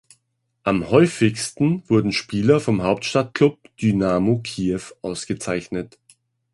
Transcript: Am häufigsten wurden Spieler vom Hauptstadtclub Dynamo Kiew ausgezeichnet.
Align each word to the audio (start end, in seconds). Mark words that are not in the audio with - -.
Am 0.63 0.89
häufigsten 0.89 1.83
wurden 1.87 2.11
Spieler 2.11 2.59
vom 2.59 2.81
Hauptstadtclub 2.81 3.59
Dynamo 3.79 4.39
Kiew 4.41 4.95
ausgezeichnet. 5.03 5.99